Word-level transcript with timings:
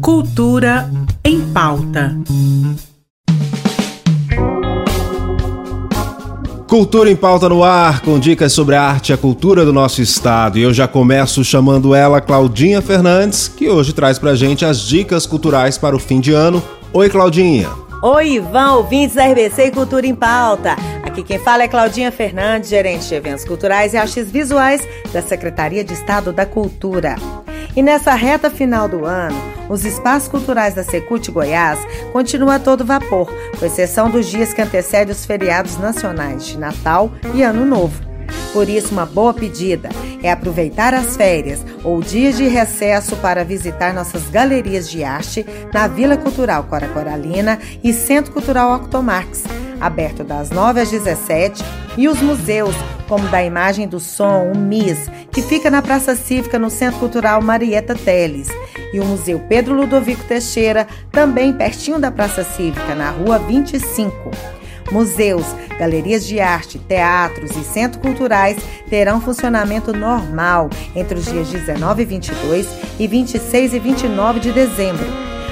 Cultura 0.00 0.90
em 1.24 1.40
pauta. 1.52 2.16
Cultura 6.66 7.10
em 7.10 7.16
pauta 7.16 7.48
no 7.48 7.64
ar, 7.64 8.02
com 8.02 8.18
dicas 8.18 8.52
sobre 8.52 8.74
a 8.74 8.82
arte 8.82 9.10
e 9.10 9.12
a 9.12 9.16
cultura 9.16 9.64
do 9.64 9.72
nosso 9.72 10.02
estado. 10.02 10.58
E 10.58 10.62
eu 10.62 10.72
já 10.72 10.86
começo 10.86 11.42
chamando 11.42 11.94
ela, 11.94 12.20
Claudinha 12.20 12.82
Fernandes, 12.82 13.48
que 13.48 13.68
hoje 13.68 13.92
traz 13.92 14.18
pra 14.18 14.34
gente 14.34 14.64
as 14.64 14.80
dicas 14.80 15.24
culturais 15.24 15.78
para 15.78 15.96
o 15.96 15.98
fim 15.98 16.20
de 16.20 16.32
ano. 16.32 16.62
Oi, 16.92 17.08
Claudinha. 17.08 17.68
Oi, 18.02 18.34
Ivan, 18.34 18.74
ouvintes 18.74 19.16
da 19.16 19.26
RBC 19.26 19.70
Cultura 19.72 20.06
em 20.06 20.14
Pauta. 20.14 20.76
Aqui 21.02 21.22
quem 21.22 21.38
fala 21.38 21.64
é 21.64 21.68
Claudinha 21.68 22.12
Fernandes, 22.12 22.70
gerente 22.70 23.08
de 23.08 23.14
eventos 23.14 23.44
culturais 23.44 23.92
e 23.92 23.96
artes 23.96 24.30
visuais 24.30 24.86
da 25.12 25.20
Secretaria 25.20 25.82
de 25.82 25.94
Estado 25.94 26.32
da 26.32 26.46
Cultura. 26.46 27.16
E 27.78 27.82
nessa 27.82 28.12
reta 28.12 28.50
final 28.50 28.88
do 28.88 29.04
ano, 29.04 29.40
os 29.68 29.84
espaços 29.84 30.28
culturais 30.28 30.74
da 30.74 30.82
Secult 30.82 31.30
Goiás 31.30 31.78
continuam 32.12 32.50
a 32.50 32.58
todo 32.58 32.84
vapor, 32.84 33.32
com 33.56 33.64
exceção 33.64 34.10
dos 34.10 34.26
dias 34.26 34.52
que 34.52 34.60
antecedem 34.60 35.12
os 35.12 35.24
feriados 35.24 35.78
nacionais 35.78 36.44
de 36.44 36.58
Natal 36.58 37.08
e 37.36 37.44
Ano 37.44 37.64
Novo. 37.64 38.02
Por 38.52 38.68
isso, 38.68 38.90
uma 38.90 39.06
boa 39.06 39.32
pedida 39.32 39.90
é 40.20 40.32
aproveitar 40.32 40.92
as 40.92 41.16
férias 41.16 41.64
ou 41.84 42.00
dias 42.00 42.36
de 42.36 42.48
recesso 42.48 43.14
para 43.18 43.44
visitar 43.44 43.94
nossas 43.94 44.28
galerias 44.28 44.90
de 44.90 45.04
arte 45.04 45.46
na 45.72 45.86
Vila 45.86 46.16
Cultural 46.16 46.64
Cora 46.64 46.88
Coralina 46.88 47.60
e 47.84 47.92
Centro 47.92 48.32
Cultural 48.32 48.74
Octomarx, 48.74 49.44
aberto 49.80 50.24
das 50.24 50.50
9 50.50 50.80
às 50.80 50.90
17, 50.90 51.64
e 51.96 52.08
os 52.08 52.20
museus, 52.20 52.74
como 53.08 53.28
da 53.28 53.42
Imagem 53.42 53.88
do 53.88 53.98
Som, 53.98 54.52
o 54.52 54.56
MIS, 54.56 55.10
que 55.32 55.42
fica 55.42 55.70
na 55.70 55.80
Praça 55.80 56.14
Cívica 56.14 56.58
no 56.58 56.70
Centro 56.70 57.00
Cultural 57.00 57.40
Marieta 57.42 57.94
Teles, 57.94 58.48
e 58.92 59.00
o 59.00 59.04
Museu 59.04 59.40
Pedro 59.48 59.74
Ludovico 59.74 60.24
Teixeira, 60.24 60.86
também 61.10 61.52
pertinho 61.52 61.98
da 61.98 62.10
Praça 62.10 62.44
Cívica, 62.44 62.94
na 62.94 63.10
Rua 63.10 63.38
25. 63.38 64.30
Museus, 64.90 65.44
galerias 65.78 66.26
de 66.26 66.40
arte, 66.40 66.78
teatros 66.78 67.50
e 67.56 67.62
centros 67.62 68.00
culturais 68.00 68.56
terão 68.88 69.20
funcionamento 69.20 69.92
normal 69.92 70.70
entre 70.94 71.18
os 71.18 71.26
dias 71.26 71.48
19 71.48 72.02
e 72.02 72.06
22 72.06 72.68
e 72.98 73.06
26 73.06 73.74
e 73.74 73.78
29 73.78 74.40
de 74.40 74.52
dezembro. 74.52 75.06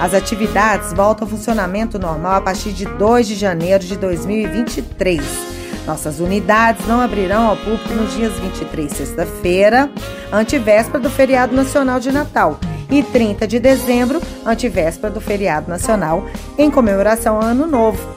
As 0.00 0.14
atividades 0.14 0.92
voltam 0.92 1.26
ao 1.26 1.30
funcionamento 1.30 1.98
normal 1.98 2.36
a 2.36 2.40
partir 2.40 2.72
de 2.72 2.86
2 2.86 3.28
de 3.28 3.34
janeiro 3.34 3.84
de 3.84 3.96
2023. 3.96 5.59
Nossas 5.90 6.20
unidades 6.20 6.86
não 6.86 7.00
abrirão 7.00 7.48
ao 7.48 7.56
público 7.56 7.92
nos 7.92 8.14
dias 8.14 8.32
23, 8.34 8.92
sexta-feira, 8.92 9.90
antevéspera 10.32 11.00
do 11.00 11.10
feriado 11.10 11.52
nacional 11.52 11.98
de 11.98 12.12
Natal, 12.12 12.60
e 12.88 13.02
30 13.02 13.44
de 13.44 13.58
dezembro, 13.58 14.22
antevéspera 14.46 15.12
do 15.12 15.20
feriado 15.20 15.68
nacional, 15.68 16.24
em 16.56 16.70
comemoração 16.70 17.38
ao 17.38 17.42
Ano 17.42 17.66
Novo. 17.66 18.08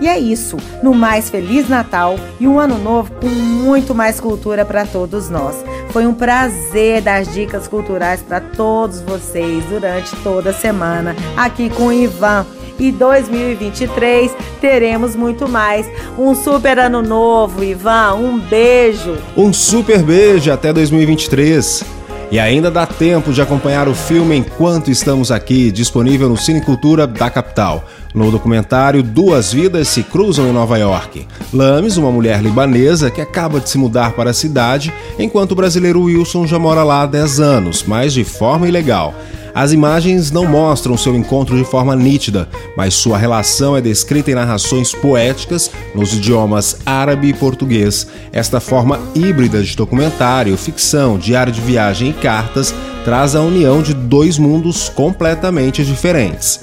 E 0.00 0.08
é 0.08 0.18
isso, 0.18 0.56
no 0.82 0.94
mais 0.94 1.28
feliz 1.28 1.68
Natal 1.68 2.16
e 2.40 2.48
um 2.48 2.58
ano 2.58 2.78
novo 2.78 3.12
com 3.20 3.28
muito 3.28 3.94
mais 3.94 4.18
cultura 4.18 4.64
para 4.64 4.86
todos 4.86 5.28
nós. 5.28 5.56
Foi 5.90 6.06
um 6.06 6.14
prazer 6.14 7.02
dar 7.02 7.24
dicas 7.24 7.68
culturais 7.68 8.22
para 8.22 8.40
todos 8.40 9.02
vocês 9.02 9.64
durante 9.66 10.16
toda 10.22 10.50
a 10.50 10.54
semana 10.54 11.14
aqui 11.36 11.68
com 11.68 11.88
o 11.88 11.92
Ivan. 11.92 12.46
E 12.78 12.92
2023 12.92 14.32
teremos 14.60 15.16
muito 15.16 15.48
mais. 15.48 15.86
Um 16.18 16.34
super 16.34 16.78
ano 16.78 17.02
novo, 17.02 17.64
Ivan. 17.64 18.14
Um 18.14 18.38
beijo. 18.38 19.16
Um 19.36 19.52
super 19.52 20.02
beijo 20.02 20.52
até 20.52 20.72
2023. 20.72 21.96
E 22.28 22.40
ainda 22.40 22.72
dá 22.72 22.84
tempo 22.84 23.32
de 23.32 23.40
acompanhar 23.40 23.86
o 23.86 23.94
filme 23.94 24.34
enquanto 24.36 24.90
estamos 24.90 25.30
aqui, 25.30 25.70
disponível 25.70 26.28
no 26.28 26.36
Cine 26.36 26.60
Cultura 26.60 27.06
da 27.06 27.30
capital. 27.30 27.84
No 28.12 28.32
documentário, 28.32 29.00
duas 29.00 29.52
vidas 29.52 29.86
se 29.88 30.02
cruzam 30.02 30.48
em 30.48 30.52
Nova 30.52 30.76
York. 30.76 31.26
Lames, 31.52 31.96
uma 31.96 32.10
mulher 32.10 32.42
libanesa 32.42 33.12
que 33.12 33.20
acaba 33.20 33.60
de 33.60 33.70
se 33.70 33.78
mudar 33.78 34.12
para 34.12 34.30
a 34.30 34.34
cidade, 34.34 34.92
enquanto 35.18 35.52
o 35.52 35.54
brasileiro 35.54 36.02
Wilson 36.02 36.48
já 36.48 36.58
mora 36.58 36.82
lá 36.82 37.02
há 37.02 37.06
10 37.06 37.38
anos, 37.38 37.84
mas 37.86 38.12
de 38.12 38.24
forma 38.24 38.66
ilegal. 38.66 39.14
As 39.56 39.72
imagens 39.72 40.30
não 40.30 40.44
mostram 40.44 40.98
seu 40.98 41.16
encontro 41.16 41.56
de 41.56 41.64
forma 41.64 41.96
nítida, 41.96 42.46
mas 42.76 42.92
sua 42.92 43.16
relação 43.16 43.74
é 43.74 43.80
descrita 43.80 44.30
em 44.30 44.34
narrações 44.34 44.92
poéticas 44.92 45.70
nos 45.94 46.12
idiomas 46.12 46.76
árabe 46.84 47.28
e 47.28 47.32
português. 47.32 48.06
Esta 48.30 48.60
forma 48.60 49.00
híbrida 49.14 49.62
de 49.62 49.74
documentário, 49.74 50.54
ficção, 50.58 51.16
diário 51.16 51.50
de 51.50 51.62
viagem 51.62 52.10
e 52.10 52.12
cartas 52.12 52.74
traz 53.02 53.34
a 53.34 53.40
união 53.40 53.80
de 53.80 53.94
dois 53.94 54.36
mundos 54.36 54.90
completamente 54.90 55.82
diferentes. 55.82 56.60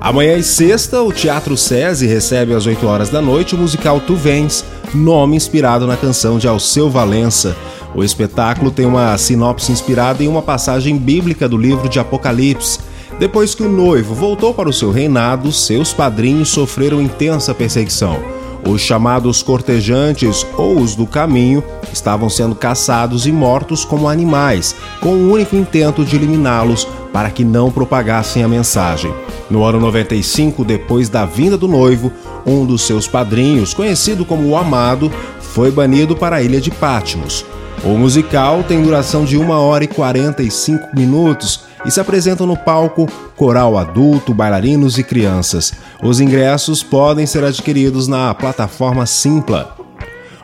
Amanhã 0.00 0.36
e 0.36 0.44
sexta, 0.44 1.02
o 1.02 1.12
Teatro 1.12 1.56
SESI 1.56 2.06
recebe 2.06 2.54
às 2.54 2.66
8 2.66 2.86
horas 2.86 3.08
da 3.08 3.20
noite 3.20 3.56
o 3.56 3.58
musical 3.58 3.98
Tu 3.98 4.14
Vens, 4.14 4.64
nome 4.94 5.34
inspirado 5.34 5.88
na 5.88 5.96
canção 5.96 6.38
de 6.38 6.46
Alceu 6.46 6.88
Valença. 6.88 7.56
O 7.94 8.02
espetáculo 8.02 8.70
tem 8.70 8.86
uma 8.86 9.16
sinopse 9.18 9.70
inspirada 9.70 10.22
em 10.24 10.28
uma 10.28 10.40
passagem 10.42 10.96
bíblica 10.96 11.48
do 11.48 11.58
livro 11.58 11.88
de 11.88 11.98
Apocalipse. 11.98 12.78
Depois 13.18 13.54
que 13.54 13.62
o 13.62 13.70
noivo 13.70 14.14
voltou 14.14 14.54
para 14.54 14.68
o 14.68 14.72
seu 14.72 14.90
reinado, 14.90 15.52
seus 15.52 15.92
padrinhos 15.92 16.48
sofreram 16.48 17.02
intensa 17.02 17.54
perseguição. 17.54 18.18
Os 18.66 18.80
chamados 18.80 19.42
cortejantes 19.42 20.46
ou 20.56 20.78
os 20.78 20.94
do 20.94 21.06
caminho 21.06 21.62
estavam 21.92 22.30
sendo 22.30 22.54
caçados 22.54 23.26
e 23.26 23.32
mortos 23.32 23.84
como 23.84 24.08
animais, 24.08 24.74
com 25.00 25.10
o 25.10 25.32
único 25.32 25.56
intento 25.56 26.04
de 26.04 26.16
eliminá-los 26.16 26.86
para 27.12 27.28
que 27.28 27.44
não 27.44 27.70
propagassem 27.70 28.42
a 28.42 28.48
mensagem. 28.48 29.12
No 29.50 29.64
ano 29.64 29.80
95, 29.80 30.64
depois 30.64 31.08
da 31.08 31.26
vinda 31.26 31.58
do 31.58 31.68
noivo, 31.68 32.10
um 32.46 32.64
dos 32.64 32.82
seus 32.82 33.06
padrinhos, 33.06 33.74
conhecido 33.74 34.24
como 34.24 34.48
o 34.48 34.56
Amado, 34.56 35.12
foi 35.40 35.70
banido 35.70 36.16
para 36.16 36.36
a 36.36 36.42
ilha 36.42 36.60
de 36.60 36.70
Patmos. 36.70 37.44
O 37.84 37.98
musical 37.98 38.62
tem 38.62 38.80
duração 38.80 39.24
de 39.24 39.36
1 39.36 39.50
hora 39.50 39.82
e 39.82 39.88
45 39.88 40.94
minutos 40.94 41.64
e 41.84 41.90
se 41.90 42.00
apresentam 42.00 42.46
no 42.46 42.56
palco 42.56 43.08
coral 43.36 43.76
adulto, 43.76 44.32
bailarinos 44.32 44.98
e 44.98 45.02
crianças. 45.02 45.72
Os 46.00 46.20
ingressos 46.20 46.80
podem 46.80 47.26
ser 47.26 47.42
adquiridos 47.42 48.06
na 48.06 48.32
plataforma 48.34 49.04
Simpla. 49.04 49.76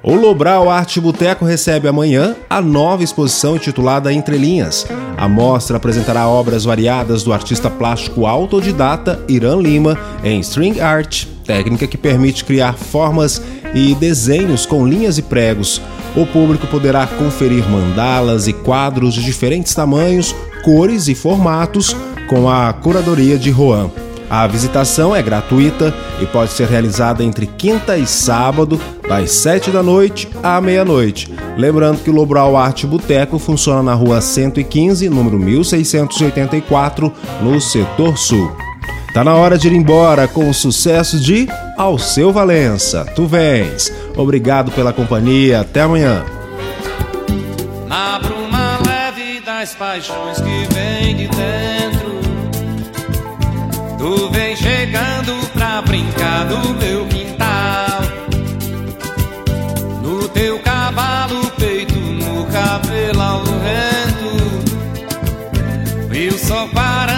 O 0.02 0.16
Lobral 0.16 0.68
Arte 0.68 1.00
Boteco 1.00 1.44
recebe 1.44 1.86
amanhã 1.86 2.34
a 2.50 2.60
nova 2.60 3.04
exposição 3.04 3.54
intitulada 3.54 4.12
Entre 4.12 4.36
Linhas. 4.36 4.84
A 5.16 5.28
mostra 5.28 5.76
apresentará 5.76 6.26
obras 6.26 6.64
variadas 6.64 7.22
do 7.22 7.32
artista 7.32 7.70
plástico 7.70 8.26
autodidata 8.26 9.24
Irã 9.28 9.56
Lima 9.56 9.96
em 10.24 10.40
string 10.40 10.80
art, 10.80 11.26
técnica 11.44 11.86
que 11.86 11.98
permite 11.98 12.44
criar 12.44 12.74
formas 12.74 13.40
e 13.74 13.94
desenhos 13.94 14.66
com 14.66 14.86
linhas 14.86 15.18
e 15.18 15.22
pregos. 15.22 15.80
O 16.16 16.26
público 16.26 16.66
poderá 16.66 17.06
conferir 17.06 17.68
mandalas 17.68 18.48
e 18.48 18.52
quadros 18.52 19.14
de 19.14 19.22
diferentes 19.22 19.74
tamanhos, 19.74 20.34
cores 20.62 21.08
e 21.08 21.14
formatos 21.14 21.94
com 22.28 22.48
a 22.48 22.72
curadoria 22.72 23.38
de 23.38 23.50
Juan. 23.50 23.90
A 24.30 24.46
visitação 24.46 25.16
é 25.16 25.22
gratuita 25.22 25.94
e 26.20 26.26
pode 26.26 26.52
ser 26.52 26.68
realizada 26.68 27.24
entre 27.24 27.46
quinta 27.46 27.96
e 27.96 28.06
sábado, 28.06 28.78
das 29.08 29.30
7 29.32 29.70
da 29.70 29.82
noite 29.82 30.28
à 30.42 30.60
meia-noite. 30.60 31.32
Lembrando 31.56 32.02
que 32.02 32.10
o 32.10 32.14
Lobral 32.14 32.54
Arte 32.54 32.86
Boteco 32.86 33.38
funciona 33.38 33.82
na 33.82 33.94
rua 33.94 34.20
115, 34.20 35.08
número 35.08 35.38
1684, 35.38 37.10
no 37.42 37.58
setor 37.58 38.18
sul. 38.18 38.67
Tá 39.12 39.24
na 39.24 39.34
hora 39.34 39.58
de 39.58 39.66
ir 39.68 39.72
embora 39.72 40.28
com 40.28 40.48
o 40.48 40.54
sucesso 40.54 41.18
de 41.18 41.48
Alceu 41.76 42.32
Valença. 42.32 43.04
Tu 43.16 43.26
vens. 43.26 43.92
Obrigado 44.16 44.70
pela 44.70 44.92
companhia. 44.92 45.60
Até 45.60 45.82
amanhã. 45.82 46.24
Na 47.88 48.18
bruma 48.18 48.78
leve 48.86 49.40
das 49.40 49.74
paixões 49.74 50.38
que 50.40 50.74
vem 50.74 51.16
de 51.16 51.28
dentro, 51.28 52.20
tu 53.98 54.30
vem 54.30 54.54
chegando 54.54 55.34
pra 55.52 55.82
brincar 55.82 56.44
no 56.44 56.74
meu 56.74 57.06
quintal. 57.06 58.02
No 60.02 60.28
teu 60.28 60.60
cavalo, 60.60 61.50
peito, 61.58 61.98
no 61.98 62.44
cabelo 62.46 63.20
ao 63.22 63.42
vento, 63.44 64.28
e 66.14 66.28
o 66.28 66.38
sol 66.38 66.68
parando 66.68 67.17